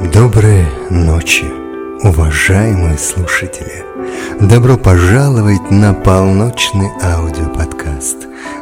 [0.00, 1.44] Доброй ночи,
[2.02, 3.84] уважаемые слушатели!
[4.40, 8.16] Добро пожаловать на полночный аудиоподкаст,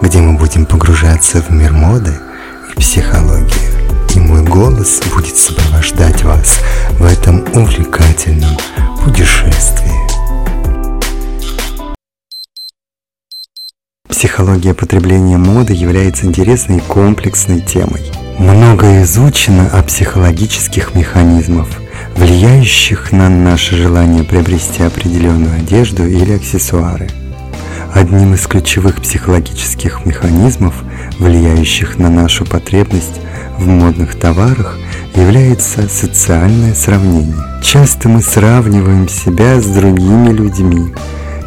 [0.00, 2.14] где мы будем погружаться в мир моды
[2.70, 4.14] и психологии.
[4.14, 6.60] И мой голос будет сопровождать вас
[7.00, 8.56] в этом увлекательном
[9.04, 9.90] путешествии.
[14.08, 18.02] Психология потребления моды является интересной и комплексной темой–
[18.38, 21.68] много изучено о психологических механизмах,
[22.16, 27.08] влияющих на наше желание приобрести определенную одежду или аксессуары.
[27.92, 30.74] Одним из ключевых психологических механизмов,
[31.18, 33.20] влияющих на нашу потребность
[33.56, 34.78] в модных товарах,
[35.14, 37.36] является социальное сравнение.
[37.62, 40.92] Часто мы сравниваем себя с другими людьми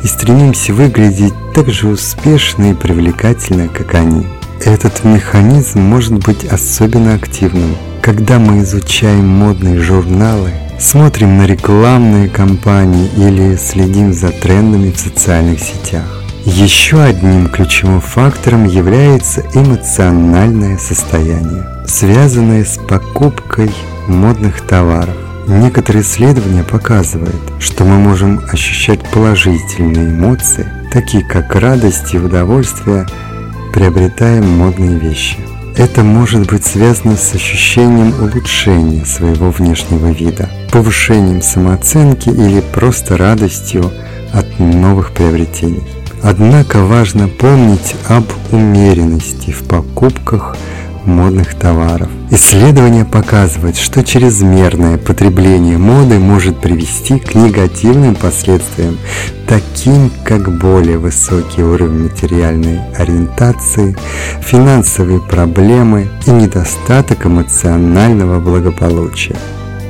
[0.04, 4.26] и стремимся выглядеть так же успешно и привлекательно, как они–
[4.62, 13.10] этот механизм может быть особенно активным, когда мы изучаем модные журналы, смотрим на рекламные кампании
[13.18, 16.24] или следим за трендами в социальных сетях.
[16.46, 23.70] Еще одним ключевым фактором является эмоциональное состояние, связанное с покупкой
[24.08, 25.16] модных товаров.
[25.48, 33.06] Некоторые исследования показывают, что мы можем ощущать положительные эмоции, такие как радость и удовольствие,
[33.78, 35.38] приобретаем модные вещи.
[35.76, 43.92] Это может быть связано с ощущением улучшения своего внешнего вида, повышением самооценки или просто радостью
[44.34, 45.84] от новых приобретений.
[46.24, 50.58] Однако важно помнить об умеренности в покупках
[51.08, 52.10] модных товаров.
[52.30, 58.98] Исследования показывают, что чрезмерное потребление моды может привести к негативным последствиям,
[59.48, 63.98] таким как более высокий уровень материальной ориентации,
[64.42, 69.38] финансовые проблемы и недостаток эмоционального благополучия.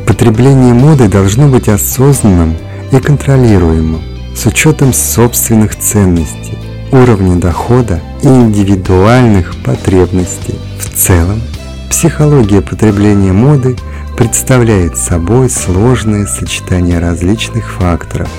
[0.05, 2.55] Потребление моды должно быть осознанным
[2.91, 4.01] и контролируемым,
[4.35, 6.56] с учетом собственных ценностей,
[6.91, 10.55] уровня дохода и индивидуальных потребностей.
[10.79, 11.41] В целом,
[11.89, 13.75] психология потребления моды
[14.17, 18.29] представляет собой сложное сочетание различных факторов,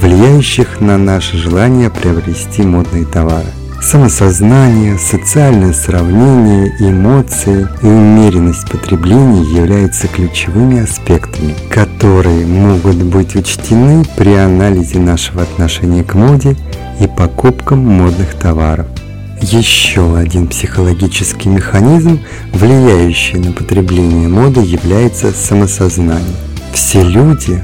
[0.00, 3.48] влияющих на наше желание приобрести модные товары.
[3.80, 14.34] Самосознание, социальное сравнение, эмоции и умеренность потребления являются ключевыми аспектами, которые могут быть учтены при
[14.34, 16.56] анализе нашего отношения к моде
[17.00, 18.86] и покупкам модных товаров.
[19.40, 22.18] Еще один психологический механизм,
[22.52, 26.36] влияющий на потребление моды, является самосознание.
[26.72, 27.62] Все люди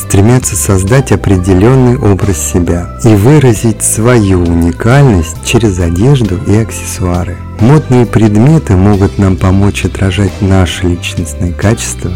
[0.00, 7.36] стремятся создать определенный образ себя и выразить свою уникальность через одежду и аксессуары.
[7.60, 12.10] Модные предметы могут нам помочь отражать наши личностные качества,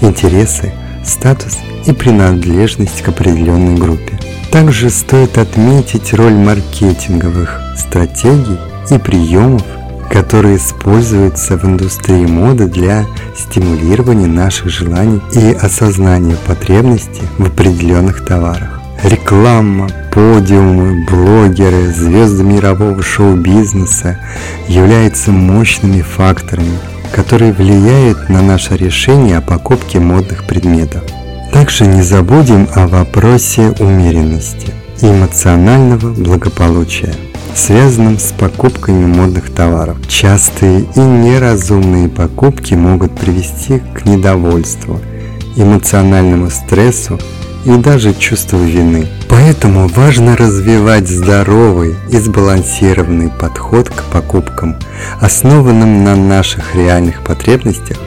[0.00, 0.72] интересы,
[1.04, 4.18] статус и принадлежность к определенной группе.
[4.50, 8.58] Также стоит отметить роль маркетинговых стратегий
[8.90, 9.62] и приемов,
[10.12, 18.78] которые используются в индустрии моды для стимулирования наших желаний и осознания потребностей в определенных товарах.
[19.02, 24.18] Реклама, подиумы, блогеры, звезды мирового шоу-бизнеса
[24.68, 26.78] являются мощными факторами,
[27.12, 31.02] которые влияют на наше решение о покупке модных предметов.
[31.52, 37.14] Также не забудем о вопросе умеренности и эмоционального благополучия,
[37.54, 39.96] связанном с покупками модных товаров.
[40.08, 45.00] Частые и неразумные покупки могут привести к недовольству,
[45.56, 47.18] эмоциональному стрессу
[47.64, 49.06] и даже чувству вины.
[49.28, 54.76] Поэтому важно развивать здоровый и сбалансированный подход к покупкам,
[55.20, 57.98] основанным на наших реальных потребностях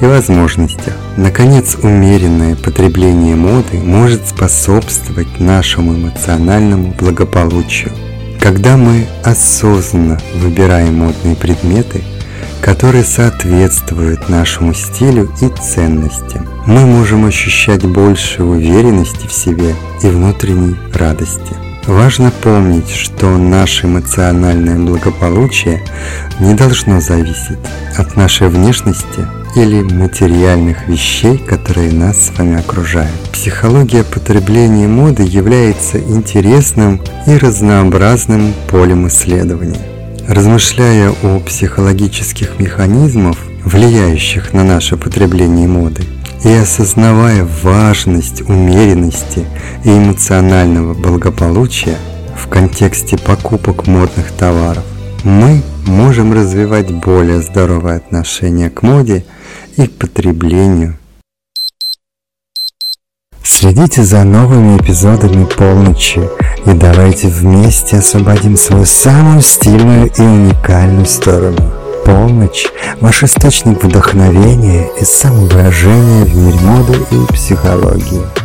[0.00, 0.94] и возможностях.
[1.16, 7.92] Наконец, умеренное потребление моды может способствовать нашему эмоциональному благополучию.
[8.42, 12.02] Когда мы осознанно выбираем модные предметы,
[12.60, 20.74] которые соответствуют нашему стилю и ценностям, мы можем ощущать больше уверенности в себе и внутренней
[20.92, 21.56] радости.
[21.86, 25.80] Важно помнить, что наше эмоциональное благополучие
[26.40, 27.60] не должно зависеть
[27.96, 29.24] от нашей внешности
[29.54, 33.12] или материальных вещей, которые нас с вами окружают.
[33.32, 39.80] Психология потребления моды является интересным и разнообразным полем исследования.
[40.26, 46.02] Размышляя о психологических механизмах, влияющих на наше потребление моды,
[46.44, 49.46] и осознавая важность умеренности
[49.84, 51.98] и эмоционального благополучия
[52.36, 54.84] в контексте покупок модных товаров,
[55.24, 59.24] мы можем развивать более здоровое отношение к моде
[59.76, 60.98] и к потреблению.
[63.42, 66.20] Следите за новыми эпизодами полночи
[66.66, 71.72] и давайте вместе освободим свою самую стильную и уникальную сторону.
[72.04, 72.66] Полночь–
[73.00, 78.41] ваш источник вдохновения и самовыражения в мире моды и психологии.